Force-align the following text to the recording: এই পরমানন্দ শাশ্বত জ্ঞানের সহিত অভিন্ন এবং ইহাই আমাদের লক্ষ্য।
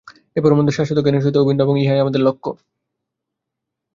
এই 0.35 0.41
পরমানন্দ 0.43 0.69
শাশ্বত 0.69 0.97
জ্ঞানের 0.99 1.23
সহিত 1.23 1.37
অভিন্ন 1.37 1.59
এবং 1.61 1.75
ইহাই 1.79 2.01
আমাদের 2.01 2.21
লক্ষ্য। 2.21 2.49